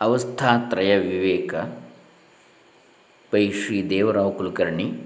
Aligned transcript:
Avasthatraya 0.00 0.96
Viveka 1.02 1.70
by 3.30 3.50
Sri 3.50 3.82
Devarao 3.82 4.36
Kulkarni. 4.36 4.98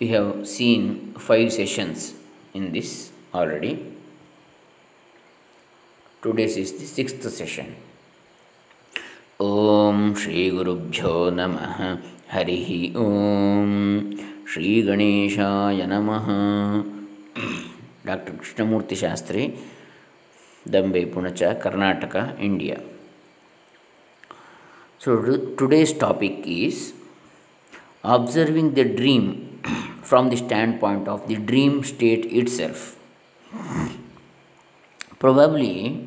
we 0.00 0.08
have 0.08 0.46
seen 0.46 1.14
five 1.14 1.52
sessions 1.52 2.14
in 2.52 2.72
this 2.72 3.10
already. 3.32 3.92
Today's 6.22 6.56
is 6.56 6.72
the 6.72 6.86
sixth 6.86 7.22
session. 7.30 7.74
ॐ 9.42 10.14
श्रीगुरुभ्यो 10.14 11.12
नमः 11.36 11.78
हरिः 12.32 12.68
ॐ 13.04 13.72
श्रीगणेशाय 14.52 15.86
नमः 15.92 16.28
doctor 18.08 18.34
Krishnamurthy 18.40 18.96
Shastri 19.02 19.42
Dambe 20.74 21.02
Punacha 21.14 21.42
Karnataka 21.64 22.16
India 22.48 22.76
so 25.04 25.10
today's 25.60 25.94
topic 26.04 26.44
is 26.60 26.82
observing 28.04 28.74
the 28.74 28.84
dream 28.84 29.24
from 30.02 30.28
the 30.28 30.36
standpoint 30.36 31.08
of 31.08 31.26
the 31.26 31.36
dream 31.36 31.82
state 31.82 32.26
itself. 32.26 32.96
Probably 35.18 36.06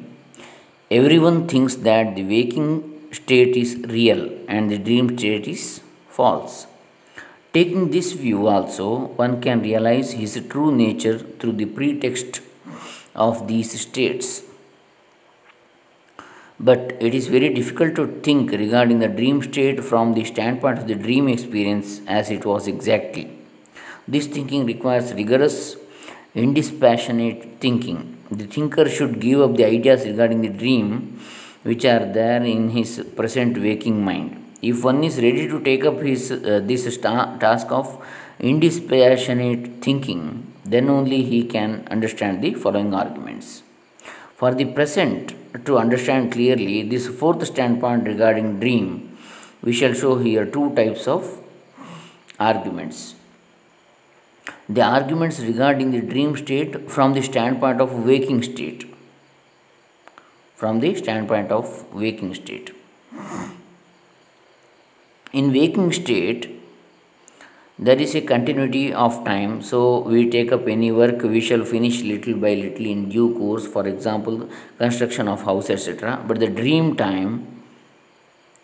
everyone 0.92 1.48
thinks 1.48 1.76
that 1.78 2.16
the 2.16 2.24
waking 2.24 3.10
state 3.12 3.58
is 3.58 3.76
real 3.88 4.30
and 4.48 4.70
the 4.70 4.78
dream 4.78 5.18
state 5.18 5.48
is 5.48 5.82
false. 6.08 6.68
Taking 7.54 7.90
this 7.90 8.12
view 8.12 8.48
also, 8.48 9.08
one 9.24 9.42
can 9.42 9.64
realize 9.64 10.12
his 10.12 10.40
true 10.50 10.72
nature 10.72 11.18
through 11.18 11.54
the 11.54 11.66
pretext 11.66 12.42
of 13.15 13.49
these 13.49 13.79
states. 13.81 14.43
But 16.59 16.97
it 17.01 17.15
is 17.15 17.27
very 17.27 17.53
difficult 17.53 17.97
to 17.97 18.07
think 18.23 18.53
regarding 18.53 19.01
the 19.01 19.09
dream 19.09 19.43
state 19.43 19.83
from 19.83 20.15
the 20.15 20.25
standpoint 20.25 20.79
of 20.79 20.87
the 20.87 20.95
dream 20.95 21.29
experience 21.29 22.01
as 22.07 22.31
it 22.31 22.45
was 22.45 22.69
exactly. 22.69 23.31
This 24.07 24.27
thinking 24.27 24.67
requires 24.67 25.13
rigorous, 25.13 25.77
indispassionate 26.35 27.61
thinking. 27.61 28.19
The 28.31 28.47
thinker 28.47 28.89
should 28.89 29.21
give 29.21 29.41
up 29.41 29.57
the 29.57 29.67
ideas 29.67 30.05
regarding 30.05 30.43
the 30.43 30.49
dream 30.49 31.21
which 31.63 31.85
are 31.85 32.05
there 32.05 32.43
in 32.43 32.71
his 32.71 33.05
present 33.17 33.59
waking 33.59 34.05
mind. 34.05 34.39
If 34.63 34.85
one 34.85 35.03
is 35.05 35.17
ready 35.17 35.49
to 35.49 35.61
take 35.61 35.85
up 35.85 36.01
his, 36.01 36.31
uh, 36.31 36.61
this 36.65 36.97
task 36.99 37.71
of 37.73 38.05
indispassionate 38.39 39.83
thinking, 39.83 40.52
then 40.65 40.89
only 40.89 41.23
he 41.23 41.45
can 41.45 41.87
understand 41.91 42.43
the 42.43 42.55
following 42.55 42.95
arguments. 42.95 43.63
For 44.37 44.55
the 44.55 44.65
present, 44.65 45.35
to 45.67 45.79
understand 45.79 46.33
clearly 46.33 46.83
this 46.83 47.09
fourth 47.09 47.47
standpoint 47.47 48.07
regarding 48.07 48.61
dream, 48.61 49.17
we 49.63 49.73
shall 49.73 49.95
show 49.95 50.19
here 50.19 50.45
two 50.45 50.75
types 50.75 51.07
of 51.07 51.41
arguments. 52.39 53.15
The 54.69 54.83
arguments 54.83 55.41
regarding 55.41 55.91
the 55.91 56.01
dream 56.01 56.37
state 56.37 56.91
from 56.91 57.13
the 57.13 57.23
standpoint 57.23 57.81
of 57.81 58.05
waking 58.05 58.43
state. 58.43 58.87
From 60.57 60.81
the 60.81 60.95
standpoint 60.95 61.51
of 61.51 61.93
waking 61.93 62.35
state. 62.35 62.75
In 65.33 65.53
waking 65.53 65.93
state, 65.93 66.62
there 67.87 68.01
is 68.01 68.15
a 68.15 68.21
continuity 68.21 68.93
of 68.93 69.25
time. 69.25 69.61
So 69.61 70.01
we 70.01 70.31
take 70.31 70.53
up 70.53 70.69
any 70.69 70.93
work 70.93 71.23
we 71.23 71.41
shall 71.41 71.65
finish 71.65 72.03
little 72.03 72.35
by 72.35 72.55
little 72.55 72.87
in 72.87 73.09
due 73.09 73.37
course. 73.37 73.67
For 73.67 73.87
example 73.89 74.49
construction 74.79 75.29
of 75.29 75.43
house 75.43 75.69
etc 75.69 76.23
but 76.27 76.39
the 76.39 76.49
dream 76.49 76.95
time 76.97 77.47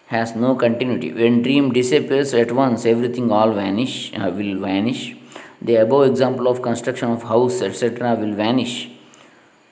has 0.07 0.37
no 0.37 0.55
continuity. 0.55 1.13
When 1.13 1.43
dream 1.43 1.73
disappears 1.73 2.33
at 2.33 2.53
once 2.53 2.87
everything 2.87 3.33
all 3.33 3.53
vanish 3.53 4.13
uh, 4.15 4.31
will 4.31 4.61
vanish. 4.61 5.17
The 5.61 5.77
above 5.77 6.07
example 6.11 6.47
of 6.47 6.63
construction 6.63 7.11
of 7.11 7.25
house 7.25 7.61
etc 7.61 8.15
will 8.15 8.35
vanish 8.35 8.91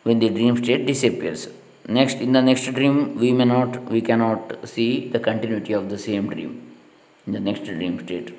when 0.03 0.19
the 0.19 0.31
dream 0.31 0.57
state 0.57 0.87
disappears. 0.87 1.49
Next 1.87 2.17
in 2.17 2.33
the 2.33 2.43
next 2.43 2.67
dream 2.75 3.17
we 3.17 3.33
may 3.33 3.45
not 3.45 3.85
we 3.85 4.01
cannot 4.01 4.69
see 4.69 5.09
the 5.09 5.21
continuity 5.21 5.73
of 5.73 5.89
the 5.89 5.99
same 5.99 6.29
dream. 6.29 6.53
In 7.29 7.33
the 7.33 7.41
next 7.41 7.65
dream 7.65 8.05
state 8.05 8.35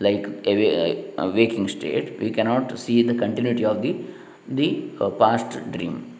like 0.00 0.26
a, 0.44 1.14
a, 1.16 1.28
waking 1.30 1.68
state 1.68 2.18
we 2.18 2.30
cannot 2.30 2.78
see 2.78 3.02
the 3.02 3.14
continuity 3.14 3.64
of 3.64 3.80
the 3.82 3.96
the 4.46 4.90
uh, 5.00 5.08
past 5.10 5.72
dream. 5.72 6.10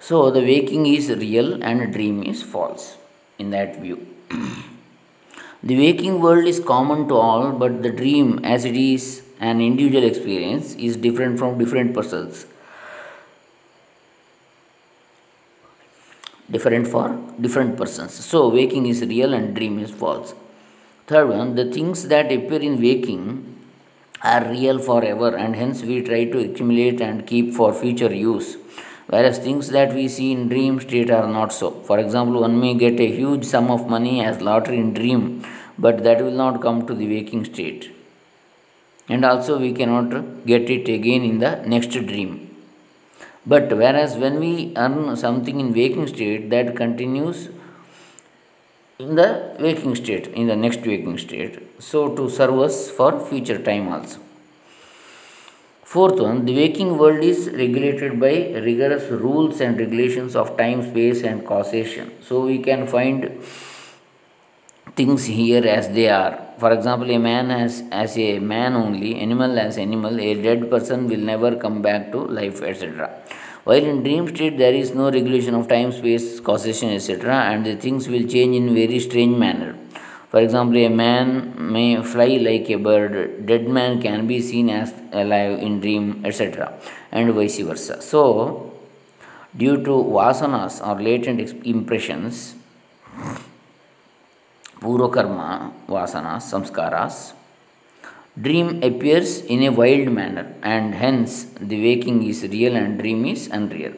So 0.00 0.30
the 0.30 0.40
waking 0.40 0.86
is 0.86 1.10
real 1.10 1.62
and 1.62 1.92
dream 1.92 2.22
is 2.22 2.42
false 2.42 2.96
in 3.38 3.50
that 3.50 3.80
view. 3.80 4.06
The 5.62 5.76
waking 5.76 6.22
world 6.22 6.46
is 6.46 6.58
common 6.58 7.06
to 7.08 7.14
all 7.16 7.52
but 7.52 7.82
the 7.82 7.90
dream 7.90 8.40
as 8.42 8.64
it 8.64 8.76
is 8.76 9.22
an 9.40 9.60
individual 9.60 10.04
experience 10.04 10.74
is 10.76 10.96
different 10.96 11.38
from 11.38 11.58
different 11.58 11.92
persons 11.92 12.46
different 16.50 16.86
for 16.88 17.18
different 17.40 17.76
persons. 17.76 18.12
So, 18.12 18.48
waking 18.48 18.86
is 18.86 19.02
real 19.02 19.32
and 19.34 19.54
dream 19.54 19.78
is 19.78 19.90
false. 19.90 20.34
Third 21.06 21.28
one, 21.28 21.54
the 21.54 21.70
things 21.70 22.08
that 22.08 22.32
appear 22.32 22.60
in 22.60 22.80
waking 22.80 23.56
are 24.22 24.44
real 24.48 24.78
forever 24.78 25.34
and 25.36 25.56
hence 25.56 25.82
we 25.82 26.02
try 26.02 26.24
to 26.24 26.38
accumulate 26.38 27.00
and 27.00 27.26
keep 27.26 27.54
for 27.54 27.72
future 27.72 28.14
use. 28.14 28.56
Whereas 29.06 29.38
things 29.38 29.68
that 29.68 29.92
we 29.92 30.06
see 30.06 30.30
in 30.30 30.48
dream 30.48 30.78
state 30.80 31.10
are 31.10 31.26
not 31.26 31.52
so. 31.52 31.70
For 31.82 31.98
example, 31.98 32.42
one 32.42 32.60
may 32.60 32.74
get 32.74 33.00
a 33.00 33.10
huge 33.10 33.44
sum 33.44 33.70
of 33.70 33.88
money 33.88 34.24
as 34.24 34.40
lottery 34.40 34.78
in 34.78 34.94
dream, 34.94 35.44
but 35.78 36.04
that 36.04 36.22
will 36.22 36.38
not 36.44 36.62
come 36.62 36.86
to 36.86 36.94
the 36.94 37.08
waking 37.08 37.44
state. 37.46 37.90
And 39.08 39.24
also, 39.24 39.58
we 39.58 39.72
cannot 39.72 40.46
get 40.46 40.70
it 40.70 40.88
again 40.88 41.24
in 41.24 41.40
the 41.40 41.56
next 41.66 41.90
dream 41.90 42.49
but 43.46 43.70
whereas 43.70 44.16
when 44.16 44.38
we 44.38 44.72
earn 44.76 45.16
something 45.16 45.58
in 45.60 45.72
waking 45.72 46.06
state, 46.06 46.50
that 46.50 46.76
continues 46.76 47.48
in 48.98 49.14
the 49.14 49.56
waking 49.58 49.94
state, 49.94 50.26
in 50.28 50.46
the 50.46 50.56
next 50.56 50.80
waking 50.80 51.16
state. 51.18 51.58
So 51.80 52.14
to 52.16 52.28
serve 52.28 52.58
us 52.58 52.90
for 52.90 53.18
future 53.26 53.58
time 53.58 53.88
also. 53.88 54.20
Fourth 55.82 56.20
one, 56.20 56.44
the 56.44 56.54
waking 56.54 56.98
world 56.98 57.24
is 57.24 57.48
regulated 57.48 58.20
by 58.20 58.52
rigorous 58.68 59.10
rules 59.10 59.60
and 59.60 59.76
regulations 59.76 60.36
of 60.36 60.56
time, 60.56 60.88
space, 60.88 61.24
and 61.24 61.44
causation. 61.44 62.12
So 62.22 62.46
we 62.46 62.58
can 62.58 62.86
find 62.86 63.42
things 64.94 65.24
here 65.24 65.66
as 65.66 65.88
they 65.88 66.08
are. 66.08 66.46
For 66.60 66.72
example, 66.72 67.10
a 67.10 67.18
man 67.18 67.50
as, 67.50 67.82
as 67.90 68.18
a 68.18 68.38
man 68.38 68.74
only, 68.74 69.18
animal 69.18 69.58
as 69.58 69.78
animal, 69.78 70.20
a 70.20 70.34
dead 70.34 70.70
person 70.70 71.08
will 71.08 71.24
never 71.32 71.56
come 71.56 71.80
back 71.80 72.12
to 72.12 72.18
life, 72.18 72.60
etc. 72.60 73.10
While 73.64 73.84
in 73.92 74.02
dream 74.02 74.28
state 74.28 74.58
there 74.58 74.74
is 74.74 74.94
no 74.94 75.10
regulation 75.10 75.54
of 75.54 75.68
time, 75.68 75.90
space, 75.90 76.38
causation, 76.38 76.90
etc., 76.90 77.32
and 77.50 77.64
the 77.64 77.76
things 77.76 78.08
will 78.08 78.26
change 78.28 78.54
in 78.56 78.74
very 78.74 79.00
strange 79.00 79.38
manner. 79.38 79.74
For 80.28 80.40
example, 80.40 80.76
a 80.76 80.90
man 80.90 81.54
may 81.72 82.02
fly 82.02 82.36
like 82.48 82.68
a 82.68 82.76
bird, 82.76 83.46
dead 83.46 83.66
man 83.66 84.02
can 84.02 84.26
be 84.26 84.42
seen 84.42 84.68
as 84.68 84.92
alive 85.12 85.58
in 85.60 85.80
dream, 85.80 86.22
etc., 86.26 86.74
and 87.10 87.32
vice 87.32 87.58
versa. 87.60 88.02
So, 88.02 88.70
due 89.56 89.78
to 89.78 89.90
vasanas 89.90 90.86
or 90.86 91.00
latent 91.00 91.40
impressions, 91.64 92.54
purvakarma, 94.80 95.72
vasanas, 95.86 96.42
samskaras, 96.50 97.34
dream 98.40 98.82
appears 98.82 99.40
in 99.42 99.62
a 99.64 99.70
wild 99.70 100.08
manner 100.10 100.54
and 100.62 100.94
hence 100.94 101.44
the 101.60 101.78
waking 101.86 102.22
is 102.26 102.42
real 102.44 102.74
and 102.76 102.98
dream 102.98 103.24
is 103.26 103.48
unreal. 103.48 103.92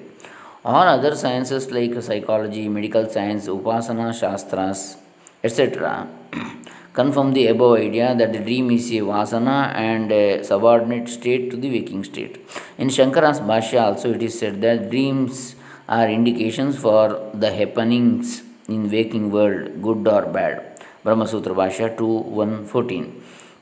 All 0.65 0.87
other 0.97 1.15
sciences 1.15 1.71
like 1.71 2.01
psychology, 2.03 2.69
medical 2.69 3.09
science, 3.09 3.47
upasana, 3.49 4.13
shastras, 4.19 4.97
etc. 5.45 6.09
confirm 6.93 7.33
the 7.33 7.47
above 7.47 7.79
idea 7.79 8.15
that 8.15 8.33
the 8.33 8.39
dream 8.39 8.71
is 8.71 8.91
a 8.91 9.01
vasana 9.11 9.73
and 9.75 10.13
a 10.13 10.43
subordinate 10.45 11.09
state 11.09 11.51
to 11.51 11.57
the 11.57 11.71
waking 11.71 12.05
state. 12.05 12.39
In 12.79 12.89
Shankara's 12.89 13.41
Bhashya 13.41 13.83
also 13.83 14.13
it 14.15 14.23
is 14.23 14.39
said 14.39 14.61
that 14.63 14.91
dreams 14.91 15.55
are 15.89 16.09
indications 16.09 16.77
for 16.77 17.31
the 17.35 17.53
happenings 17.53 18.43
in 18.69 18.91
waking 18.91 19.31
world, 19.31 19.83
good 19.83 20.07
or 20.07 20.27
bad. 20.27 20.72
Brahmasutra 21.05 21.53
Bhashya 21.53 21.89
two 21.89 22.09
one 22.43 22.67
fourteen. 22.67 23.09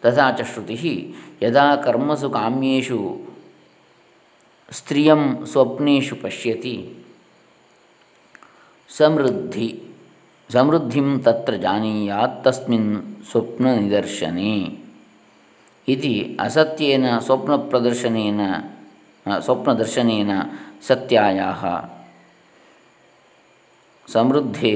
ತಥಾ 0.02 0.30
ಚ 0.30 0.40
ಶ್ರುತಿ 0.52 1.14
ಯದಾ 1.42 1.76
ಕರ್ಮಸು 1.76 2.30
ಕಾಮ್ಯು 2.30 3.26
ಸ್ತ್ರೀಯಂ 4.70 5.46
ಸ್ವಪ್ನೇಶು 5.46 6.16
ಪಶ್ಯತಿ 6.16 6.94
ಸಮೃದ್ಧಿ, 8.88 9.82
ಸಮೃದ್ಧಿಂ 10.50 11.20
ತತ್ರ 11.20 11.54
ಜಾನೀಯಾತ್ 11.54 12.44
ತಸ್ಮಿನ್ 12.44 12.90
ಸ್ವಪ್ನ 13.30 13.66
ನಿದರ್ಶನೆ 13.74 14.54
ಇತಿ 15.88 16.38
ಅಸತ್ಯೇನ 16.40 17.18
ಸ್ವಪ್ನ 17.18 17.56
ಪ್ರದರ್ಶನೇನ 17.56 18.40
ಸ್ವಪ್ನದರ್ಶನೇನ 19.38 20.30
ಸತ್ಯಾಯಾಹ. 20.86 21.64
ಸಮೃದ್ಧೇ 24.12 24.72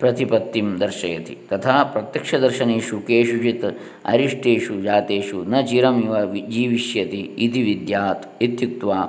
ಪ್ರತಿಪತ್ತಿಂ 0.00 0.68
ದರ್ಶಯತಿ. 0.80 1.34
ತಥಾ 1.50 1.74
ಪ್ರತ್ಯಕ್ಷದರ್ಶನೇಶು 1.94 2.96
ಕೇಷುಚಿತ್ 3.08 3.66
ಅರಿಷ್ಟೇಷು 4.12 4.74
ಜಾತೇಷು 4.86 5.38
ನ 5.52 5.60
ಚಿರಮಿವ 5.70 6.14
ಜೀವಿಷ್ಯತಿ 6.54 7.22
ಇತಿ 7.46 7.62
ವಿದ್ಯಾತ್ 7.62 8.24
ಇತ್ಯುಕ್ತ್ವಾ 8.46 9.00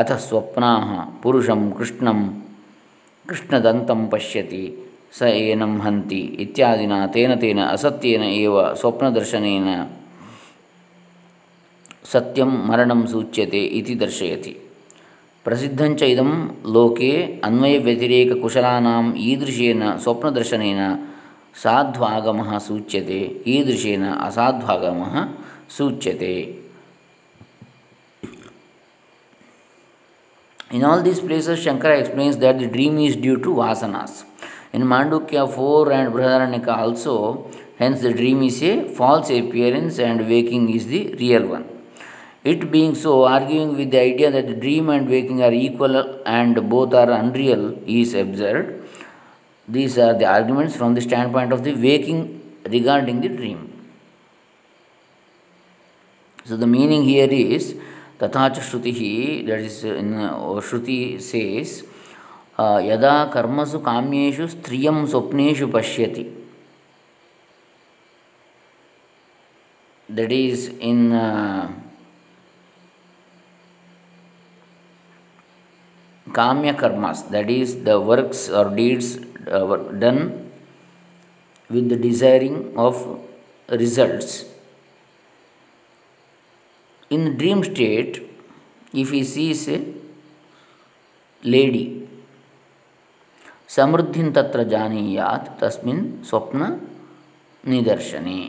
ಅಥ 0.00 0.12
ಸ್ವಪ್ನಾ 0.26 0.70
ಪುರುಷಂ 1.22 1.62
ಕೃಷ್ಣಂ 1.78 2.20
ಕೃಷ್ಣದಂತಂ 3.28 4.00
ಪಶ್ಯತಿ 4.12 4.62
ಸ 5.18 5.28
ಏನಂ 5.46 5.74
ಹಂತಿ 5.84 6.20
ಇತ್ಯಾದಿನ 6.44 6.94
ತೇನ 7.14 7.32
ತೇನ 7.34 7.60
ಅಸತ್ಯೇನ 7.70 8.24
ಏವ 8.42 8.56
ಸ್ವಪ್ನದರ್ಶನೇನ 8.80 9.68
ಸತ್ಯಂ 12.12 12.52
ಮರಣಂ 12.68 13.00
ಸೂಚ್ಯತೆ 13.12 13.60
ಇತಿ 13.78 13.94
ದರ್ಶಯತಿ. 14.00 14.52
ప్రసిద్ధం 15.46 15.92
చ 16.00 16.08
ఇదం 16.12 16.28
లోకే 16.74 17.12
అన్వయవ్యతిరేకకుశలానాం 17.46 19.06
ఈదృశేన 19.28 19.84
స్వప్నదర్శనేన 20.04 20.82
సాధ్వాగమ 21.62 22.40
సూచ్యతే 22.66 23.20
ఈదృశేన 23.54 24.04
అసాధ్వాగమ 24.28 25.00
సూచ్యతే 25.76 26.34
In 30.76 30.82
all 30.84 31.00
these 31.02 31.18
places, 31.20 31.56
Shankara 31.64 31.94
explains 32.02 32.36
that 32.38 32.58
the 32.58 32.66
dream 32.66 32.94
is 32.98 33.14
due 33.24 33.36
to 33.36 33.50
vasanas. 33.58 34.12
In 34.72 34.82
Mandukya 34.82 35.42
4 35.46 35.92
and 35.92 36.14
Brihadaranaka 36.14 36.74
also, 36.84 37.14
hence 37.78 38.00
the 38.00 38.14
dream 38.14 38.42
is 38.42 38.62
a 38.62 38.74
false 38.90 39.28
appearance 39.30 39.98
and 39.98 40.26
waking 40.26 40.64
is 40.74 40.86
the 40.86 41.02
real 41.16 41.46
one. 41.46 41.66
It 42.43 42.71
being 42.71 42.95
so, 42.95 43.25
arguing 43.25 43.75
with 43.75 43.91
the 43.91 43.99
idea 43.99 44.31
that 44.31 44.47
the 44.47 44.53
dream 44.53 44.89
and 44.89 45.09
waking 45.09 45.43
are 45.43 45.51
equal 45.51 46.21
and 46.25 46.69
both 46.69 46.93
are 46.93 47.09
unreal 47.11 47.77
is 47.85 48.13
absurd. 48.13 48.83
These 49.67 49.97
are 49.97 50.13
the 50.13 50.25
arguments 50.25 50.75
from 50.75 50.93
the 50.93 51.01
standpoint 51.01 51.51
of 51.51 51.63
the 51.63 51.73
waking 51.73 52.41
regarding 52.65 53.21
the 53.21 53.29
dream. 53.29 53.73
So, 56.45 56.55
the 56.55 56.67
meaning 56.67 57.03
here 57.03 57.27
is 57.29 57.75
Tathacha 58.19 58.61
Shruti, 58.61 59.45
that 59.45 59.59
is 59.59 59.83
in 59.83 60.13
uh, 60.13 60.37
Shruti 60.61 61.21
says, 61.21 61.83
यदा 62.59 63.15
कर्मसु 63.33 63.79
काम्येषु 63.85 64.47
स्त्रियं 64.49 65.05
स्वप्नेषु 65.13 65.67
पश्यति 65.73 66.25
that 70.09 70.31
is 70.31 70.69
in 70.79 71.11
kamya 76.38 76.74
karmas 76.82 77.28
that 77.30 77.48
is 77.50 77.82
the 77.84 77.98
works 78.00 78.48
or 78.48 78.64
deeds 78.70 79.18
uh, 79.50 79.76
done 80.04 80.50
with 81.70 81.88
the 81.88 81.96
desiring 81.96 82.56
of 82.76 82.94
results 83.68 84.44
in 87.10 87.36
dream 87.36 87.62
state 87.64 88.22
if 88.92 89.10
he 89.10 89.24
sees 89.34 89.68
a 89.68 89.80
lady 91.56 91.86
समृद्धिं 93.74 94.30
तत्र 94.36 94.62
जानीयात् 94.72 95.46
तस्मिन् 95.60 96.02
स्वप्न 96.30 96.66
निदर्शने 97.72 98.40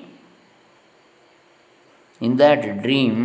in 2.26 2.38
that 2.38 2.82
dream 2.84 3.16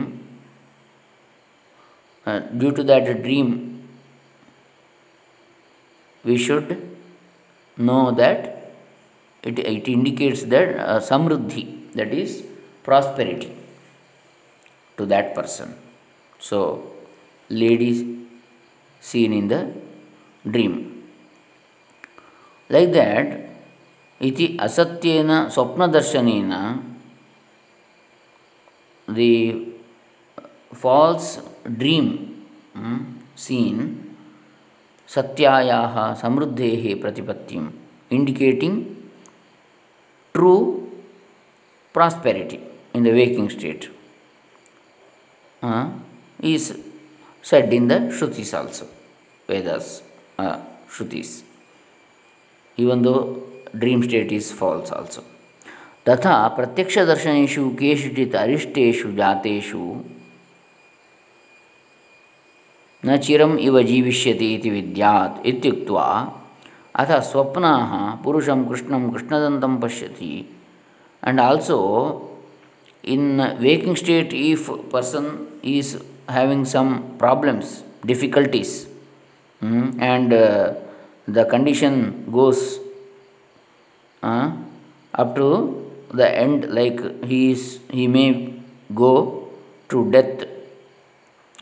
uh, 2.26 2.38
due 2.60 2.72
to 2.72 2.82
that 2.82 3.22
dream 3.22 3.77
we 6.27 6.37
should 6.37 6.69
know 7.77 8.11
that 8.11 8.71
it, 9.43 9.59
it 9.59 9.87
indicates 9.87 10.43
that 10.53 10.69
uh, 10.79 10.99
samruddhi 11.09 11.65
that 11.93 12.13
is 12.23 12.43
prosperity 12.83 13.51
to 14.97 15.05
that 15.13 15.33
person 15.35 15.75
so 16.39 16.59
ladies 17.49 17.99
seen 19.01 19.33
in 19.33 19.47
the 19.53 19.61
dream 20.55 20.75
like 22.69 22.91
that 22.99 23.39
इति 24.27 24.45
असत्येन 24.65 25.29
स्वप्नदर्शनेन 25.53 26.51
the 29.07 29.31
false 30.73 31.41
dream 31.79 32.05
hmm, 32.73 32.99
seen 33.35 34.06
सत्यायाः 35.08 35.94
समृद्धेः 36.14 36.84
प्रतिपत्तिम् 37.00 37.68
indicating 38.10 38.80
true 40.34 40.52
prosperity 41.94 42.58
in 42.96 43.04
the 43.04 43.14
waking 43.20 43.52
state 43.52 43.86
is 46.44 46.66
said 47.44 47.72
in 47.74 47.86
the 47.90 47.94
shrutis 48.16 48.52
also 48.54 48.84
Vedas 49.48 49.88
shrutis 50.94 51.32
ಈ 52.78 52.84
ಒಂದು 52.94 53.12
dream 53.76 54.02
state 54.02 54.30
is 54.32 54.50
false 54.54 54.92
also 54.98 55.22
ತಥಾ 56.06 56.34
ಪ್ರತ್ಯಕ್ಷದರ್ಶನೇಶು 56.58 57.62
ಕೇಷುಚಿತ್ 57.80 58.36
ಅರಿಷ್ಟೇಷು 58.42 59.08
ಜಾತೇಷು 59.22 59.82
न 63.06 63.16
चिरम 63.24 63.56
इव 63.58 63.80
जीविष्यति 63.88 64.46
इति 64.54 64.70
विद्यात् 64.70 65.46
इत्युक्त्वा 65.46 66.04
अथ 67.00 67.10
स्वप्नाः 67.22 67.90
पुरुषं 68.22 68.64
कृष्णं 68.68 69.10
कृष्णदन्तं 69.10 69.76
पश्यति. 69.80 70.30
And 71.22 71.40
also 71.40 71.78
in 73.14 73.40
waking 73.60 73.98
state 73.98 74.34
if 74.34 74.70
person 74.92 75.28
is 75.74 75.94
having 76.36 76.66
some 76.72 76.92
problems 77.20 77.70
difficulties 78.06 78.74
and 80.08 80.34
the 81.30 81.46
condition 81.52 82.02
goes 82.38 82.66
up 85.22 85.34
to 85.36 85.48
the 86.16 86.32
end 86.44 86.64
like 86.80 87.00
his 87.30 87.68
he 87.94 88.06
may 88.16 88.26
go 89.02 89.14
to 89.90 90.04
death 90.10 90.44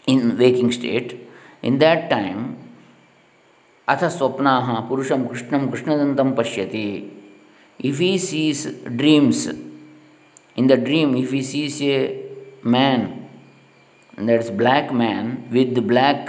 in 0.09 0.31
waking 0.43 0.73
state 0.73 1.15
in 1.66 1.80
that 1.80 2.10
time 2.10 2.42
अथ 3.90 4.04
स्वप्नाः 4.18 4.68
पुरुषं 4.90 5.26
कृष्णं 5.28 5.68
कृष्णदन्तं 5.72 6.32
पश्यति 6.36 6.88
if 7.90 8.00
he 8.00 8.18
sees 8.18 8.66
dreams 9.00 9.48
in 10.56 10.68
the 10.68 10.78
dream 10.78 11.16
if 11.16 11.32
he 11.32 11.42
sees 11.42 11.82
a 11.82 11.98
man 12.64 13.08
that's 14.18 14.52
black 14.52 14.94
man 14.94 15.48
with 15.52 15.76
black 15.88 16.20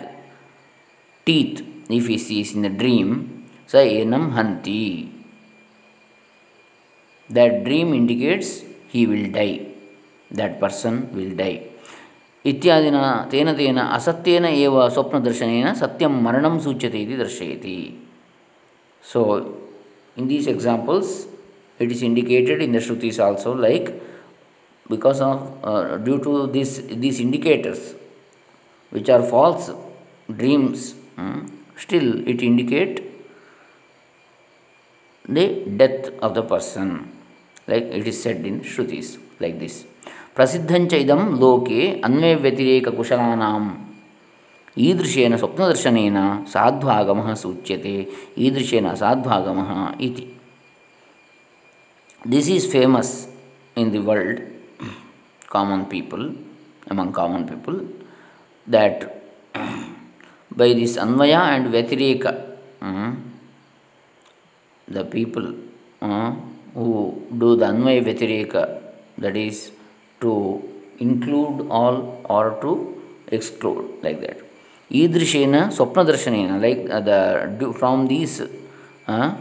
teeth 1.27 1.63
if 1.93 2.07
he 2.07 2.19
sees 2.19 2.55
in 2.55 2.63
the 2.63 2.73
dream, 2.83 3.49
sa 3.67 3.79
enam 3.79 4.33
hanti. 4.33 5.13
That 7.29 7.65
dream 7.65 7.95
indicates 7.95 8.65
he 8.89 9.07
will 9.07 9.31
die. 9.33 9.73
That 10.31 10.61
person 10.61 11.13
will 11.15 11.37
die. 11.37 11.69
इत्यादिना 12.52 13.02
तेन 13.32 13.52
तेन 13.58 13.80
असत्येन 13.80 14.46
एव 14.46 14.76
स्वप्नदर्शनेन 14.96 15.74
सत्यं 15.82 16.22
मरणं 16.24 16.60
सूच्यते 16.66 17.00
इति 17.02 17.16
दर्शयति. 17.24 17.78
So 19.04 19.22
in 20.18 20.28
these 20.28 20.48
examples 20.48 21.14
it 21.82 21.92
is 21.92 22.04
indicated 22.04 22.62
in 22.64 22.76
the 22.76 22.80
shrutis 22.88 23.20
also 23.28 23.54
like 23.66 23.90
because 24.92 25.22
of 25.22 25.44
due 26.06 26.18
to 26.26 26.46
this 26.56 26.80
these 27.04 27.22
indicators 27.22 27.86
which 28.94 29.10
are 29.12 29.26
false 29.32 29.70
dreams 30.40 30.88
still 31.84 32.10
it 32.30 32.44
indicate 32.44 33.06
the 35.30 35.46
death 35.80 36.06
of 36.22 36.34
the 36.36 36.42
person, 36.42 37.12
like 37.68 37.84
it 37.84 38.08
is 38.08 38.24
said 38.24 38.46
in 38.46 38.62
shrutis, 38.62 39.18
like 39.42 39.60
this. 39.60 39.86
ಪ್ರಸಿದ್ಧಂಚ 40.38 40.94
ಇದಂ 41.04 41.22
ಲೋಕೆ 41.42 41.82
ಅನ್ವಯ 42.06 42.36
ವ್ಯತಿರೇಕ 42.46 42.88
ಕುಶಲಾನಾಂ 42.98 43.66
ಈದೃಶೇನ 44.88 45.36
ಸ್ವಪ್ನದರ್ಶನೇನ 45.42 46.20
ಸಾಧ್ವಾಗಮ 46.54 47.22
ಸೂಚ್ಯತೆ, 47.44 47.94
ಈದೃಶೇನ 48.46 48.88
ಸಾಧ್ವಾಗಮ 49.02 49.60
ಇತಿ. 50.08 50.26
This 52.34 52.50
is 52.56 52.68
famous 52.76 53.14
in 53.82 53.90
the 53.94 54.02
world 54.10 54.42
common 55.50 55.86
people 55.94 56.26
among 56.92 57.14
common 57.20 57.46
people 57.52 57.78
that 58.68 59.04
by 60.58 60.70
this 60.82 60.96
ಅನ್ವಯ 61.06 61.36
and 61.48 61.68
ವ್ಯತಿರೇಕ 61.76 62.26
the 64.88 65.04
people 65.16 65.48
who 66.78 66.86
do 67.40 67.50
the 67.62 67.66
ಅನ್ವಯ 67.74 68.00
ವ್ಯತಿರೇಕ 68.10 68.56
that 69.26 69.40
is 69.48 69.62
to 70.22 70.64
include 71.00 71.68
all 71.70 72.22
or 72.26 72.58
to 72.62 73.02
exclude 73.28 73.86
like 74.02 74.20
that. 74.22 74.38
Idrishena 74.92 75.68
swapnadarsanena, 75.78 76.62
like 76.62 76.90
uh, 76.90 77.02
the 77.02 77.74
from 77.74 78.08
these 78.08 78.42
uh, 79.08 79.36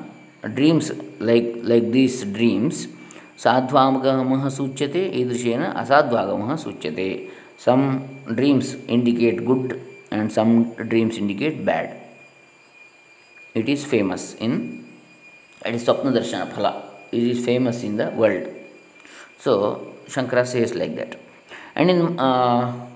dreams, 0.55 0.91
like 1.21 1.57
like 1.63 1.91
these 1.91 2.25
dreams, 2.25 2.89
sadhvamagamaha 3.37 4.51
suchyate, 4.51 5.15
idrishena 5.15 5.75
asadvagamaha 5.75 6.57
suchyate. 6.59 7.31
Some 7.59 8.25
dreams 8.35 8.75
indicate 8.87 9.47
good 9.47 9.81
and 10.11 10.31
some 10.33 10.75
dreams 10.75 11.17
indicate 11.17 11.65
bad. 11.65 11.97
It 13.55 13.69
is 13.69 13.85
famous 13.85 14.35
in 14.35 14.85
it 15.65 15.75
is 15.75 15.85
Swapna 15.85 16.13
Darshana 16.13 16.53
Phala. 16.53 16.83
It 17.11 17.23
is 17.23 17.45
famous 17.45 17.83
in 17.83 17.97
the 17.97 18.11
world. 18.11 18.49
So 19.39 19.95
Shankara 20.09 20.47
says 20.47 20.75
like 20.75 20.97
that. 20.97 21.19
And 21.75 21.91
in 21.91 22.19
uh, 22.19 22.89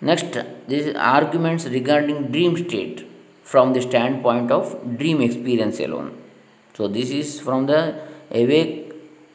next, 0.00 0.36
these 0.66 0.94
arguments 0.94 1.66
regarding 1.66 2.30
dream 2.30 2.56
state 2.56 3.06
from 3.42 3.72
the 3.72 3.80
standpoint 3.80 4.50
of 4.50 4.98
dream 4.98 5.20
experience 5.20 5.80
alone. 5.80 6.10
So 6.74 6.86
this 6.86 7.10
is 7.10 7.40
from 7.40 7.66
the 7.66 7.80
awake, 8.30 8.92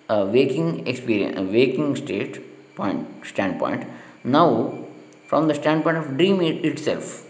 uh, 0.09 0.27
waking 0.31 0.87
experience, 0.87 1.37
uh, 1.37 1.43
waking 1.43 1.95
state 1.95 2.75
point 2.75 3.07
standpoint. 3.25 3.87
Now, 4.23 4.77
from 5.27 5.47
the 5.47 5.55
standpoint 5.55 5.97
of 5.97 6.17
dream 6.17 6.41
it 6.41 6.63
itself, 6.63 7.25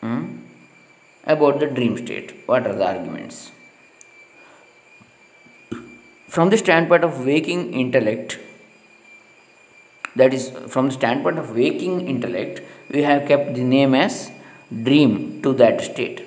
hmm, 0.00 0.46
about 1.24 1.60
the 1.60 1.66
dream 1.66 1.96
state, 1.96 2.42
what 2.46 2.66
are 2.66 2.74
the 2.74 2.86
arguments? 2.86 3.50
From 6.34 6.48
the 6.48 6.56
standpoint 6.56 7.04
of 7.04 7.26
waking 7.26 7.74
intellect, 7.74 8.38
that 10.16 10.32
is 10.32 10.48
from 10.74 10.86
the 10.86 10.94
standpoint 10.94 11.38
of 11.38 11.54
waking 11.54 12.08
intellect 12.08 12.62
we 12.90 13.02
have 13.02 13.28
kept 13.28 13.52
the 13.54 13.62
name 13.62 13.94
as 13.94 14.30
dream 14.86 15.42
to 15.42 15.52
that 15.54 15.82
state. 15.82 16.22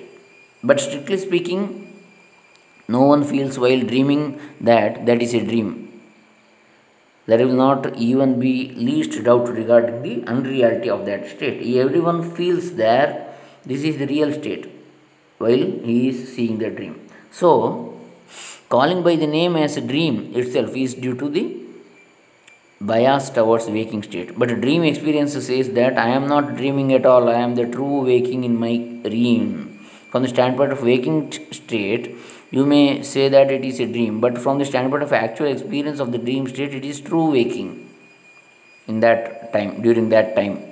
But 0.62 0.78
strictly 0.78 1.16
speaking 1.16 1.62
no 2.86 3.02
one 3.02 3.24
feels 3.24 3.58
while 3.58 3.80
dreaming 3.80 4.38
that 4.60 5.06
that 5.06 5.20
is 5.20 5.34
a 5.34 5.40
dream. 5.40 5.70
There 7.26 7.44
will 7.44 7.56
not 7.64 7.96
even 7.96 8.38
be 8.38 8.68
least 8.76 9.24
doubt 9.24 9.48
regarding 9.48 10.02
the 10.02 10.22
unreality 10.28 10.88
of 10.88 11.04
that 11.06 11.26
state. 11.28 11.58
Everyone 11.84 12.22
feels 12.30 12.74
that 12.74 13.40
this 13.64 13.82
is 13.82 13.98
the 13.98 14.06
real 14.06 14.32
state 14.32 14.70
while 15.38 15.66
he 15.90 16.10
is 16.10 16.32
seeing 16.32 16.58
the 16.58 16.70
dream. 16.70 16.94
So 17.32 17.85
calling 18.68 19.02
by 19.02 19.16
the 19.16 19.26
name 19.26 19.56
as 19.56 19.76
a 19.76 19.80
dream 19.80 20.32
itself 20.34 20.74
is 20.76 20.94
due 20.94 21.14
to 21.14 21.28
the 21.28 21.44
bias 22.80 23.30
towards 23.30 23.66
waking 23.66 24.02
state. 24.02 24.38
But 24.38 24.60
dream 24.60 24.82
experience 24.82 25.32
says 25.32 25.70
that 25.70 25.98
I 25.98 26.08
am 26.08 26.26
not 26.28 26.56
dreaming 26.56 26.92
at 26.92 27.06
all, 27.06 27.28
I 27.28 27.40
am 27.40 27.54
the 27.54 27.66
true 27.66 28.04
waking 28.04 28.44
in 28.44 28.56
my 28.56 28.76
dream. 29.08 29.78
From 30.10 30.22
the 30.22 30.28
standpoint 30.28 30.72
of 30.72 30.82
waking 30.82 31.32
state, 31.52 32.16
you 32.50 32.64
may 32.64 33.02
say 33.02 33.28
that 33.28 33.50
it 33.50 33.64
is 33.64 33.80
a 33.80 33.86
dream, 33.86 34.20
but 34.20 34.38
from 34.38 34.58
the 34.58 34.64
standpoint 34.64 35.02
of 35.02 35.12
actual 35.12 35.46
experience 35.46 36.00
of 36.00 36.12
the 36.12 36.18
dream 36.18 36.46
state, 36.46 36.74
it 36.74 36.84
is 36.84 37.00
true 37.00 37.30
waking 37.30 37.88
in 38.86 39.00
that 39.00 39.52
time, 39.52 39.82
during 39.82 40.08
that 40.10 40.36
time. 40.36 40.62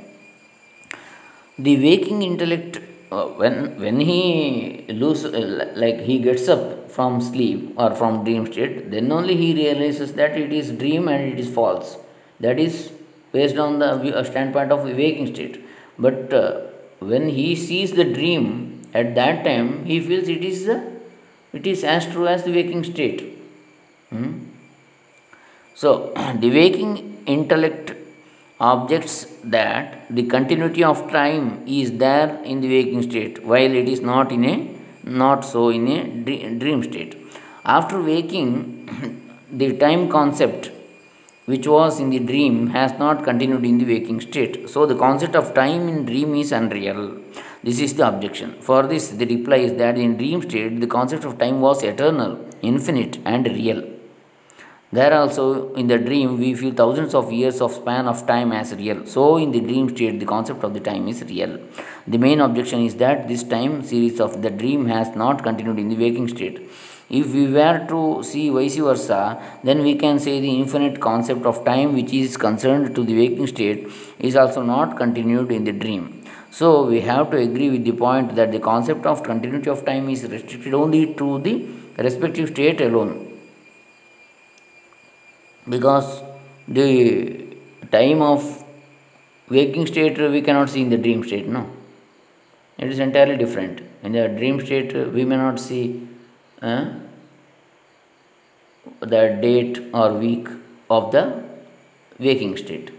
The 1.58 1.76
waking 1.76 2.22
intellect, 2.22 2.80
uh, 3.14 3.26
when, 3.40 3.54
when 3.80 4.00
he 4.00 4.84
lose, 4.88 5.24
uh, 5.24 5.72
like 5.76 6.00
he 6.00 6.18
gets 6.18 6.48
up 6.48 6.90
from 6.90 7.20
sleep 7.20 7.74
or 7.76 7.94
from 7.94 8.24
dream 8.24 8.44
state, 8.50 8.90
then 8.90 9.12
only 9.12 9.36
he 9.36 9.54
realizes 9.54 10.14
that 10.14 10.36
it 10.36 10.52
is 10.52 10.72
dream 10.72 11.08
and 11.08 11.32
it 11.32 11.38
is 11.38 11.52
false. 11.52 11.96
That 12.40 12.58
is 12.58 12.92
based 13.32 13.56
on 13.56 13.78
the 13.78 14.24
standpoint 14.24 14.72
of 14.72 14.84
waking 14.84 15.34
state. 15.34 15.64
But 15.98 16.32
uh, 16.32 16.60
when 16.98 17.28
he 17.28 17.54
sees 17.54 17.92
the 17.92 18.04
dream 18.04 18.82
at 18.92 19.14
that 19.14 19.44
time, 19.44 19.84
he 19.84 20.00
feels 20.00 20.28
it 20.28 20.44
is 20.44 20.68
it 21.52 21.66
is 21.66 21.84
as 21.84 22.06
true 22.12 22.26
as 22.26 22.42
the 22.44 22.52
waking 22.52 22.84
state. 22.84 23.20
Hmm? 24.10 24.32
So 25.74 26.12
the 26.40 26.50
waking 26.50 27.22
intellect 27.26 27.92
objects 28.60 29.26
that 29.42 30.06
the 30.08 30.24
continuity 30.26 30.84
of 30.84 31.10
time 31.10 31.62
is 31.66 31.98
there 31.98 32.42
in 32.44 32.60
the 32.60 32.68
waking 32.68 33.02
state 33.02 33.44
while 33.44 33.72
it 33.74 33.88
is 33.88 34.00
not 34.00 34.30
in 34.30 34.44
a 34.44 34.74
not 35.04 35.44
so 35.44 35.68
in 35.70 35.86
a 35.88 36.58
dream 36.58 36.82
state. 36.82 37.16
After 37.64 38.00
waking, 38.00 39.32
the 39.52 39.76
time 39.76 40.08
concept 40.08 40.70
which 41.46 41.66
was 41.66 42.00
in 42.00 42.08
the 42.10 42.18
dream 42.18 42.68
has 42.68 42.98
not 42.98 43.22
continued 43.22 43.64
in 43.64 43.78
the 43.78 43.84
waking 43.84 44.20
state. 44.20 44.68
So, 44.70 44.86
the 44.86 44.94
concept 44.94 45.36
of 45.36 45.52
time 45.52 45.88
in 45.88 46.06
dream 46.06 46.34
is 46.34 46.52
unreal. 46.52 47.20
This 47.62 47.80
is 47.80 47.94
the 47.94 48.08
objection. 48.08 48.54
For 48.60 48.86
this, 48.86 49.08
the 49.08 49.26
reply 49.26 49.56
is 49.56 49.74
that 49.74 49.98
in 49.98 50.16
dream 50.16 50.42
state, 50.42 50.80
the 50.80 50.86
concept 50.86 51.24
of 51.24 51.38
time 51.38 51.60
was 51.60 51.82
eternal, 51.82 52.38
infinite, 52.62 53.18
and 53.26 53.46
real. 53.46 53.93
There 54.96 55.12
also, 55.12 55.74
in 55.74 55.88
the 55.88 55.98
dream, 55.98 56.38
we 56.38 56.54
feel 56.54 56.72
thousands 56.72 57.14
of 57.16 57.32
years 57.32 57.60
of 57.60 57.72
span 57.72 58.06
of 58.06 58.28
time 58.28 58.52
as 58.52 58.72
real. 58.76 59.04
So, 59.06 59.38
in 59.38 59.50
the 59.50 59.58
dream 59.58 59.88
state, 59.88 60.20
the 60.20 60.26
concept 60.26 60.62
of 60.62 60.72
the 60.72 60.78
time 60.78 61.08
is 61.08 61.20
real. 61.24 61.58
The 62.06 62.18
main 62.18 62.40
objection 62.40 62.80
is 62.88 62.94
that 62.96 63.26
this 63.26 63.42
time 63.42 63.82
series 63.82 64.20
of 64.20 64.40
the 64.42 64.50
dream 64.50 64.86
has 64.86 65.16
not 65.16 65.42
continued 65.42 65.80
in 65.80 65.88
the 65.88 65.96
waking 65.96 66.28
state. 66.28 66.60
If 67.10 67.34
we 67.34 67.48
were 67.56 67.84
to 67.88 68.22
see 68.22 68.50
vice 68.50 68.76
versa, 68.76 69.42
then 69.64 69.82
we 69.82 69.96
can 69.96 70.20
say 70.20 70.40
the 70.40 70.54
infinite 70.60 71.00
concept 71.00 71.44
of 71.44 71.64
time 71.64 71.94
which 71.94 72.12
is 72.12 72.36
concerned 72.36 72.94
to 72.94 73.02
the 73.02 73.18
waking 73.18 73.48
state 73.48 73.88
is 74.20 74.36
also 74.36 74.62
not 74.62 74.96
continued 74.96 75.50
in 75.50 75.64
the 75.64 75.72
dream. 75.72 76.22
So, 76.52 76.86
we 76.86 77.00
have 77.00 77.32
to 77.32 77.38
agree 77.38 77.70
with 77.70 77.84
the 77.84 77.98
point 78.06 78.36
that 78.36 78.52
the 78.52 78.60
concept 78.60 79.06
of 79.06 79.24
continuity 79.24 79.70
of 79.70 79.84
time 79.84 80.08
is 80.08 80.22
restricted 80.22 80.72
only 80.72 81.14
to 81.14 81.38
the 81.40 81.66
respective 81.98 82.50
state 82.50 82.80
alone 82.80 83.33
because 85.68 86.22
the 86.68 87.56
time 87.90 88.20
of 88.22 88.64
waking 89.48 89.86
state 89.86 90.18
we 90.18 90.42
cannot 90.42 90.70
see 90.70 90.82
in 90.82 90.90
the 90.90 90.96
dream 90.96 91.24
state 91.24 91.46
no. 91.46 91.70
It 92.78 92.88
is 92.88 92.98
entirely 92.98 93.36
different. 93.36 93.82
In 94.02 94.12
the 94.12 94.28
dream 94.28 94.64
state 94.64 94.94
we 95.12 95.24
may 95.24 95.36
not 95.36 95.60
see 95.60 96.08
uh, 96.60 96.86
the 99.00 99.38
date 99.40 99.78
or 99.92 100.12
week 100.14 100.48
of 100.90 101.12
the 101.12 101.44
waking 102.18 102.56
state. 102.56 102.90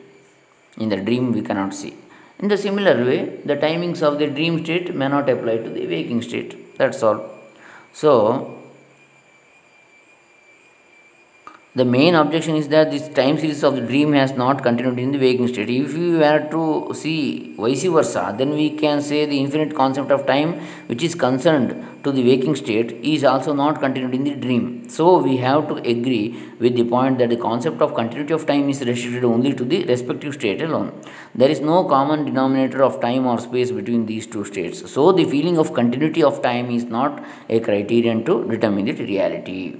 In 0.77 0.89
the 0.89 0.97
dream 0.97 1.31
we 1.31 1.41
cannot 1.41 1.73
see. 1.73 1.95
In 2.39 2.47
the 2.47 2.57
similar 2.57 3.05
way 3.05 3.41
the 3.45 3.55
timings 3.55 4.01
of 4.01 4.19
the 4.19 4.27
dream 4.27 4.63
state 4.63 4.93
may 4.93 5.07
not 5.07 5.29
apply 5.29 5.57
to 5.57 5.69
the 5.69 5.87
waking 5.87 6.21
state. 6.21 6.77
That's 6.77 7.01
all. 7.03 7.29
So 7.93 8.54
the 11.79 11.83
main 11.83 12.15
objection 12.15 12.55
is 12.55 12.69
that 12.69 12.89
this 12.89 13.07
time 13.09 13.37
series 13.37 13.61
of 13.61 13.75
the 13.75 13.81
dream 13.81 14.13
has 14.13 14.31
not 14.41 14.63
continued 14.63 14.97
in 14.97 15.11
the 15.11 15.19
waking 15.19 15.49
state. 15.49 15.69
If 15.69 15.93
we 15.93 16.11
were 16.15 16.47
to 16.51 16.93
see 16.93 17.53
vice 17.57 17.83
versa, 17.83 18.33
then 18.37 18.51
we 18.51 18.69
can 18.69 19.01
say 19.01 19.25
the 19.25 19.37
infinite 19.37 19.75
concept 19.75 20.09
of 20.09 20.25
time, 20.25 20.53
which 20.87 21.03
is 21.03 21.15
concerned 21.15 21.85
to 22.05 22.13
the 22.13 22.23
waking 22.25 22.55
state, 22.55 22.93
is 23.03 23.25
also 23.25 23.51
not 23.51 23.81
continued 23.81 24.15
in 24.15 24.23
the 24.23 24.35
dream. 24.35 24.87
So 24.87 25.17
we 25.17 25.35
have 25.37 25.67
to 25.67 25.75
agree 25.75 26.41
with 26.59 26.77
the 26.77 26.85
point 26.85 27.17
that 27.17 27.29
the 27.29 27.35
concept 27.35 27.81
of 27.81 27.93
continuity 27.93 28.33
of 28.33 28.45
time 28.45 28.69
is 28.69 28.79
restricted 28.79 29.25
only 29.25 29.53
to 29.53 29.65
the 29.65 29.83
respective 29.83 30.35
state 30.35 30.61
alone. 30.61 30.93
There 31.33 31.49
is 31.49 31.59
no 31.59 31.83
common 31.83 32.23
denominator 32.23 32.83
of 32.83 33.01
time 33.01 33.25
or 33.25 33.37
space 33.37 33.71
between 33.71 34.05
these 34.05 34.27
two 34.27 34.45
states. 34.45 34.89
So 34.89 35.11
the 35.11 35.25
feeling 35.25 35.57
of 35.57 35.73
continuity 35.73 36.23
of 36.23 36.41
time 36.41 36.71
is 36.71 36.85
not 36.85 37.21
a 37.49 37.59
criterion 37.59 38.23
to 38.23 38.47
determine 38.49 38.85
the 38.85 38.93
reality. 38.93 39.75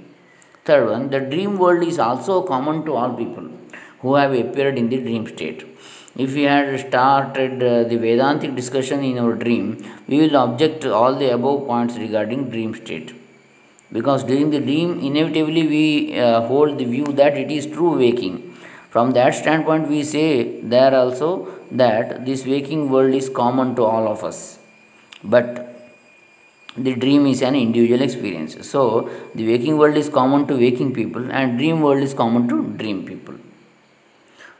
Third 0.66 0.88
one, 0.90 1.10
the 1.10 1.20
dream 1.20 1.58
world 1.58 1.82
is 1.84 1.98
also 2.00 2.42
common 2.42 2.84
to 2.86 2.94
all 2.94 3.14
people 3.14 3.48
who 4.00 4.14
have 4.16 4.32
appeared 4.32 4.76
in 4.76 4.88
the 4.88 4.98
dream 4.98 5.26
state. 5.26 5.64
If 6.16 6.34
we 6.34 6.42
had 6.42 6.80
started 6.88 7.62
uh, 7.62 7.84
the 7.84 7.96
Vedantic 7.96 8.56
discussion 8.56 9.04
in 9.04 9.18
our 9.18 9.34
dream, 9.34 9.84
we 10.08 10.18
will 10.22 10.36
object 10.36 10.80
to 10.80 10.92
all 10.92 11.14
the 11.14 11.32
above 11.32 11.66
points 11.66 11.96
regarding 11.96 12.50
dream 12.50 12.74
state. 12.74 13.14
Because 13.92 14.24
during 14.24 14.50
the 14.50 14.58
dream, 14.58 14.98
inevitably 14.98 15.66
we 15.68 16.18
uh, 16.18 16.40
hold 16.48 16.78
the 16.78 16.84
view 16.84 17.06
that 17.20 17.36
it 17.36 17.50
is 17.50 17.66
true 17.66 17.96
waking. 17.96 18.56
From 18.90 19.12
that 19.12 19.34
standpoint, 19.34 19.88
we 19.88 20.02
say 20.02 20.60
there 20.62 20.94
also 20.94 21.48
that 21.70 22.24
this 22.26 22.44
waking 22.44 22.90
world 22.90 23.14
is 23.14 23.28
common 23.28 23.76
to 23.76 23.84
all 23.84 24.08
of 24.08 24.24
us. 24.24 24.58
But 25.22 25.75
the 26.76 26.94
dream 26.94 27.26
is 27.26 27.42
an 27.42 27.54
individual 27.54 28.02
experience. 28.02 28.56
So 28.68 29.10
the 29.34 29.46
waking 29.46 29.78
world 29.78 29.96
is 29.96 30.08
common 30.08 30.46
to 30.48 30.54
waking 30.56 30.94
people 30.94 31.30
and 31.30 31.58
dream 31.58 31.80
world 31.80 32.02
is 32.02 32.14
common 32.14 32.48
to 32.48 32.62
dream 32.76 33.06
people. 33.06 33.34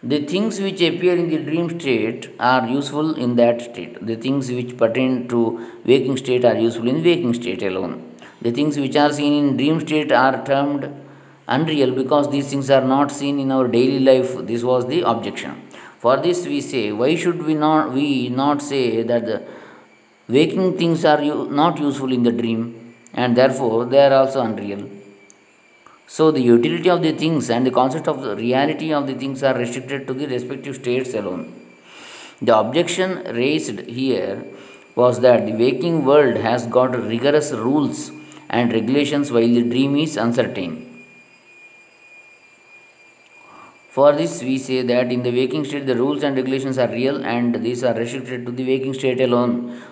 The 0.02 0.24
things 0.24 0.60
which 0.60 0.80
appear 0.82 1.16
in 1.16 1.30
the 1.30 1.38
dream 1.38 1.80
state 1.80 2.30
are 2.38 2.66
useful 2.66 3.16
in 3.16 3.36
that 3.36 3.60
state. 3.62 4.04
The 4.06 4.16
things 4.16 4.50
which 4.50 4.76
pertain 4.76 5.26
to 5.28 5.66
waking 5.84 6.16
state 6.18 6.44
are 6.44 6.56
useful 6.56 6.88
in 6.88 7.02
waking 7.02 7.34
state 7.34 7.62
alone. 7.62 8.14
The 8.40 8.52
things 8.52 8.76
which 8.78 8.96
are 8.96 9.12
seen 9.12 9.32
in 9.32 9.56
dream 9.56 9.80
state 9.80 10.12
are 10.12 10.44
termed 10.44 10.94
unreal 11.48 11.92
because 11.92 12.30
these 12.30 12.48
things 12.50 12.70
are 12.70 12.84
not 12.84 13.10
seen 13.10 13.40
in 13.40 13.50
our 13.50 13.66
daily 13.68 13.98
life. 13.98 14.36
This 14.46 14.62
was 14.62 14.86
the 14.86 15.00
objection. 15.02 15.62
For 15.98 16.16
this 16.18 16.46
we 16.46 16.60
say, 16.60 16.92
why 16.92 17.16
should 17.16 17.44
we 17.44 17.54
not 17.54 17.92
we 17.92 18.28
not 18.28 18.62
say 18.62 19.02
that 19.02 19.26
the 19.26 19.42
waking 20.28 20.76
things 20.76 21.04
are 21.04 21.22
not 21.22 21.78
useful 21.78 22.12
in 22.12 22.22
the 22.22 22.32
dream 22.32 22.94
and 23.14 23.36
therefore 23.36 23.84
they 23.84 24.04
are 24.06 24.12
also 24.12 24.42
unreal? 24.42 24.88
So 26.06 26.30
the 26.30 26.40
utility 26.40 26.88
of 26.88 27.02
the 27.02 27.12
things 27.12 27.50
and 27.50 27.66
the 27.66 27.70
concept 27.70 28.06
of 28.08 28.22
the 28.22 28.36
reality 28.36 28.92
of 28.92 29.06
the 29.06 29.14
things 29.14 29.42
are 29.42 29.54
restricted 29.54 30.06
to 30.06 30.14
the 30.14 30.26
respective 30.26 30.76
states 30.76 31.14
alone. 31.14 31.52
The 32.40 32.56
objection 32.56 33.24
raised 33.34 33.80
here 33.80 34.44
was 34.94 35.20
that 35.20 35.46
the 35.46 35.52
waking 35.52 36.04
world 36.04 36.36
has 36.36 36.66
got 36.66 36.96
rigorous 36.96 37.52
rules 37.52 38.10
and 38.48 38.72
regulations 38.72 39.32
while 39.32 39.46
the 39.46 39.62
dream 39.62 39.96
is 39.96 40.16
uncertain. 40.16 40.82
For 43.90 44.12
this, 44.12 44.42
we 44.42 44.58
say 44.58 44.82
that 44.82 45.10
in 45.10 45.22
the 45.22 45.30
waking 45.30 45.64
state, 45.64 45.86
the 45.86 45.96
rules 45.96 46.22
and 46.22 46.36
regulations 46.36 46.76
are 46.76 46.88
real 46.88 47.24
and 47.24 47.54
these 47.64 47.82
are 47.82 47.94
restricted 47.94 48.44
to 48.44 48.52
the 48.52 48.66
waking 48.66 48.92
state 48.92 49.20
alone. 49.20 49.82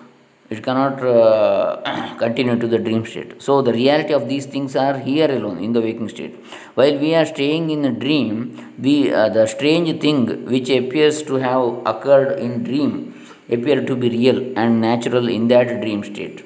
It 0.49 0.63
cannot 0.63 1.03
uh, 1.03 2.15
continue 2.23 2.57
to 2.59 2.67
the 2.67 2.77
dream 2.77 3.05
state. 3.05 3.41
So, 3.41 3.61
the 3.61 3.73
reality 3.73 4.13
of 4.13 4.29
these 4.29 4.45
things 4.45 4.75
are 4.75 4.97
here 4.99 5.29
alone 5.31 5.57
in 5.63 5.73
the 5.73 5.81
waking 5.81 6.09
state. 6.09 6.35
While 6.75 6.97
we 6.99 7.15
are 7.15 7.25
staying 7.25 7.69
in 7.71 7.83
a 7.85 7.91
dream, 7.91 8.57
uh, 8.59 9.29
the 9.29 9.47
strange 9.47 9.99
thing 10.01 10.45
which 10.45 10.69
appears 10.69 11.23
to 11.23 11.35
have 11.35 11.85
occurred 11.85 12.39
in 12.39 12.63
dream 12.63 13.13
appear 13.49 13.85
to 13.85 13.95
be 13.95 14.09
real 14.09 14.57
and 14.57 14.81
natural 14.81 15.27
in 15.27 15.47
that 15.49 15.81
dream 15.81 16.03
state. 16.03 16.43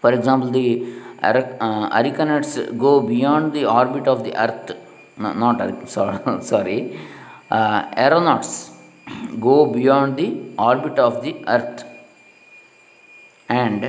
For 0.00 0.12
example, 0.12 0.50
the 0.50 1.02
uh, 1.22 2.72
go 2.76 3.00
beyond 3.00 3.52
the 3.52 3.64
orbit 3.64 4.08
of 4.08 4.24
the 4.24 4.34
earth 4.36 4.76
no, 5.16 5.32
not 5.32 5.88
sorry, 5.96 6.42
sorry 6.42 6.98
uh, 7.50 7.90
aeronauts 7.96 8.70
go 9.38 9.66
beyond 9.66 10.16
the 10.16 10.28
orbit 10.58 10.98
of 10.98 11.22
the 11.22 11.44
earth 11.46 11.84
and 13.60 13.82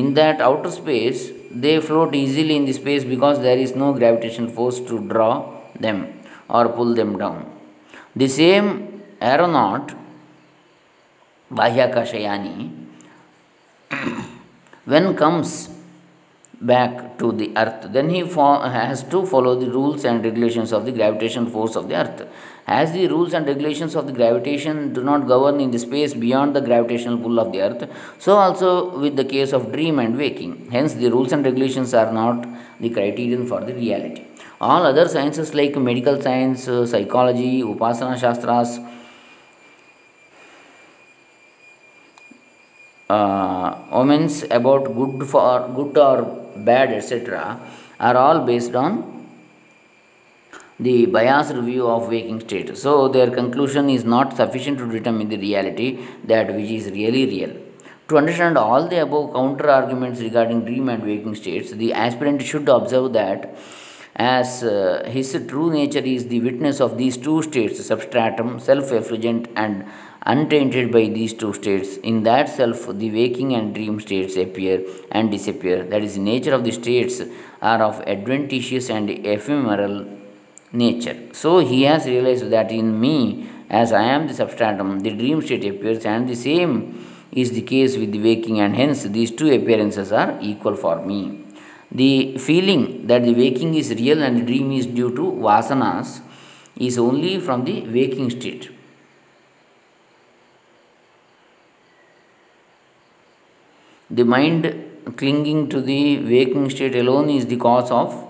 in 0.00 0.14
that 0.20 0.40
outer 0.48 0.70
space 0.80 1.20
they 1.64 1.74
float 1.88 2.14
easily 2.14 2.56
in 2.56 2.64
the 2.64 2.74
space 2.80 3.04
because 3.14 3.40
there 3.46 3.58
is 3.66 3.74
no 3.82 3.92
gravitational 4.00 4.50
force 4.58 4.80
to 4.90 4.98
draw 5.12 5.32
them 5.86 5.98
or 6.48 6.68
pull 6.68 6.94
them 6.94 7.16
down. 7.18 7.38
The 8.14 8.28
same 8.28 8.68
aeronaut 9.20 9.94
bahyakashayani 11.52 12.56
when 14.84 15.16
comes 15.16 15.70
back 16.60 17.18
to 17.18 17.30
the 17.32 17.52
earth 17.56 17.92
then 17.92 18.10
he 18.10 18.22
fo- 18.22 18.60
has 18.60 19.02
to 19.04 19.24
follow 19.24 19.54
the 19.58 19.70
rules 19.70 20.04
and 20.04 20.24
regulations 20.24 20.72
of 20.72 20.84
the 20.84 20.92
gravitation 20.92 21.46
force 21.46 21.76
of 21.76 21.88
the 21.88 21.96
earth 21.96 22.28
as 22.68 22.92
the 22.92 23.06
rules 23.08 23.32
and 23.32 23.46
regulations 23.46 23.94
of 23.94 24.06
the 24.06 24.12
gravitation 24.12 24.92
do 24.92 25.02
not 25.02 25.26
govern 25.26 25.58
in 25.58 25.70
the 25.70 25.78
space 25.78 26.12
beyond 26.12 26.54
the 26.54 26.60
gravitational 26.60 27.16
pull 27.16 27.40
of 27.42 27.50
the 27.52 27.60
earth 27.66 27.82
so 28.18 28.36
also 28.36 28.98
with 28.98 29.16
the 29.16 29.24
case 29.24 29.52
of 29.52 29.72
dream 29.72 29.98
and 29.98 30.18
waking. 30.18 30.70
Hence 30.70 30.94
the 30.94 31.08
rules 31.08 31.32
and 31.32 31.44
regulations 31.44 31.94
are 31.94 32.12
not 32.12 32.46
the 32.78 32.90
criterion 32.90 33.46
for 33.46 33.60
the 33.60 33.72
reality. 33.72 34.24
All 34.60 34.82
other 34.84 35.08
sciences 35.08 35.54
like 35.54 35.76
medical 35.76 36.20
science 36.20 36.68
uh, 36.68 36.84
psychology 36.84 37.62
upasana 37.62 38.18
shastras 38.20 38.78
uh, 43.08 43.78
omens 43.90 44.44
about 44.50 44.94
good 44.94 45.26
for 45.26 45.68
good 45.74 45.96
or 45.96 46.22
bad 46.56 46.92
etc 46.92 47.58
are 47.98 48.16
all 48.16 48.44
based 48.44 48.74
on 48.74 49.17
the 50.80 51.06
biased 51.06 51.54
view 51.68 51.86
of 51.86 52.08
waking 52.08 52.40
state 52.40 52.76
so 52.76 53.08
their 53.08 53.30
conclusion 53.30 53.88
is 53.90 54.04
not 54.04 54.36
sufficient 54.36 54.78
to 54.78 54.90
determine 54.90 55.28
the 55.28 55.38
reality 55.38 55.88
that 56.24 56.54
which 56.54 56.70
is 56.70 56.86
really 56.98 57.24
real 57.26 57.54
to 58.08 58.16
understand 58.16 58.56
all 58.56 58.86
the 58.88 59.00
above 59.06 59.32
counter 59.34 59.68
arguments 59.68 60.20
regarding 60.20 60.64
dream 60.64 60.88
and 60.88 61.02
waking 61.04 61.34
states 61.34 61.72
the 61.72 61.92
aspirant 61.92 62.40
should 62.42 62.68
observe 62.68 63.12
that 63.12 63.56
as 64.16 64.64
uh, 64.64 65.02
his 65.06 65.30
true 65.48 65.70
nature 65.72 66.04
is 66.14 66.26
the 66.26 66.40
witness 66.40 66.80
of 66.80 66.98
these 66.98 67.16
two 67.16 67.40
states 67.42 67.84
substratum 67.84 68.58
self 68.58 68.90
effulgent 68.90 69.48
and 69.56 69.84
untainted 70.26 70.92
by 70.92 71.06
these 71.06 71.32
two 71.32 71.52
states. 71.54 71.96
In 71.98 72.22
that 72.24 72.48
self, 72.48 72.86
the 72.98 73.10
waking 73.10 73.54
and 73.54 73.74
dream 73.74 74.00
states 74.00 74.36
appear 74.36 74.84
and 75.10 75.30
disappear. 75.30 75.84
That 75.84 76.02
is, 76.02 76.14
the 76.14 76.20
nature 76.20 76.52
of 76.52 76.64
the 76.64 76.72
states 76.72 77.22
are 77.62 77.82
of 77.82 78.02
adventitious 78.02 78.90
and 78.90 79.08
ephemeral 79.08 80.17
nature. 80.72 81.16
So 81.32 81.58
he 81.58 81.82
has 81.82 82.06
realized 82.06 82.50
that 82.50 82.70
in 82.70 83.00
me, 83.00 83.48
as 83.70 83.92
I 83.92 84.02
am 84.02 84.28
the 84.28 84.34
substratum, 84.34 85.00
the 85.00 85.10
dream 85.10 85.42
state 85.42 85.64
appears, 85.64 86.04
and 86.04 86.28
the 86.28 86.34
same 86.34 87.06
is 87.32 87.52
the 87.52 87.62
case 87.62 87.96
with 87.96 88.12
the 88.12 88.22
waking, 88.22 88.60
and 88.60 88.76
hence 88.76 89.02
these 89.04 89.30
two 89.30 89.52
appearances 89.52 90.12
are 90.12 90.38
equal 90.40 90.76
for 90.76 91.04
me. 91.04 91.44
The 91.90 92.36
feeling 92.38 93.06
that 93.06 93.24
the 93.24 93.34
waking 93.34 93.74
is 93.74 93.90
real 93.90 94.22
and 94.22 94.38
the 94.38 94.44
dream 94.44 94.72
is 94.72 94.86
due 94.86 95.14
to 95.16 95.22
vasanas 95.46 96.20
is 96.76 96.98
only 96.98 97.40
from 97.40 97.64
the 97.64 97.80
waking 97.88 98.30
state 98.30 98.70
The 104.10 104.24
mind 104.24 104.74
clinging 105.16 105.68
to 105.68 105.82
the 105.82 106.18
waking 106.24 106.70
state 106.70 106.96
alone 106.96 107.28
is 107.28 107.46
the 107.46 107.56
cause 107.56 107.90
of 107.90 108.27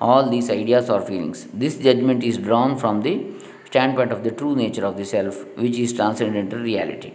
all 0.00 0.28
these 0.30 0.50
ideas 0.50 0.88
or 0.90 1.00
feelings. 1.00 1.46
This 1.52 1.76
judgment 1.76 2.22
is 2.24 2.38
drawn 2.38 2.78
from 2.78 3.02
the 3.02 3.14
standpoint 3.66 4.12
of 4.12 4.24
the 4.24 4.30
true 4.30 4.56
nature 4.56 4.84
of 4.84 4.96
the 4.96 5.04
self, 5.04 5.44
which 5.56 5.78
is 5.78 5.92
transcendental 5.92 6.58
reality. 6.58 7.12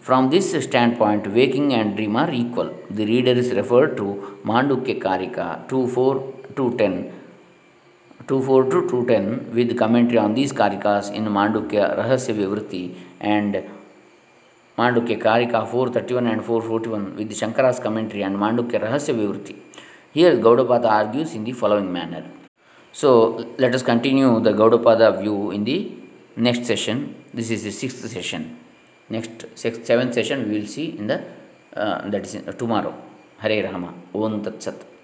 From 0.00 0.30
this 0.30 0.52
standpoint, 0.64 1.26
waking 1.26 1.72
and 1.74 1.96
dream 1.96 2.16
are 2.16 2.30
equal. 2.30 2.74
The 2.90 3.06
reader 3.06 3.32
is 3.32 3.52
referred 3.52 3.96
to 3.98 4.38
Mandukya 4.44 5.00
Karika 5.00 5.68
24 5.68 6.34
to 6.56 6.76
10. 6.76 7.12
24 8.26 8.64
to 8.64 8.88
210 8.88 9.54
with 9.54 9.76
commentary 9.76 10.18
on 10.18 10.34
these 10.34 10.52
karikas 10.52 11.12
in 11.12 11.24
Mandukya 11.24 11.98
Rahasya 11.98 12.34
Vivrutti 12.34 12.94
and 13.20 13.62
Mandukya 14.78 15.20
Karika 15.20 15.68
431 15.68 16.26
and 16.26 16.44
441 16.44 17.16
with 17.16 17.30
Shankara's 17.32 17.78
commentary 17.78 18.22
and 18.22 18.36
Mandukya 18.36 18.80
Rahasya 18.80 19.14
Vivrutti. 19.14 19.56
Here 20.12 20.36
Gaudapada 20.36 20.90
argues 20.90 21.34
in 21.34 21.44
the 21.44 21.52
following 21.52 21.92
manner. 21.92 22.24
So 22.92 23.46
let 23.58 23.74
us 23.74 23.82
continue 23.82 24.40
the 24.40 24.52
Gaudapada 24.52 25.20
view 25.20 25.52
in 25.52 25.64
the 25.64 25.92
next 26.36 26.66
session. 26.66 27.14
This 27.32 27.50
is 27.50 27.62
the 27.62 27.70
sixth 27.70 28.08
session. 28.10 28.56
Next 29.08 29.44
sixth, 29.54 29.86
seventh 29.86 30.14
session 30.14 30.48
we 30.48 30.58
will 30.58 30.66
see 30.66 30.98
in 30.98 31.06
the 31.06 31.22
uh, 31.74 32.08
that 32.10 32.24
is 32.26 32.42
tomorrow. 32.58 32.94
Hare 33.38 33.62
Rahama. 33.62 33.92
Om 34.12 34.42
Tat 34.42 34.62
Sat. 34.62 34.89